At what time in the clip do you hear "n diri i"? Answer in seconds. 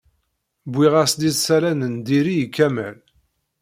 1.93-2.45